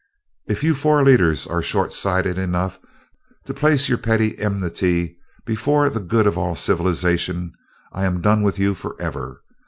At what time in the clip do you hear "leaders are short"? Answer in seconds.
1.03-1.93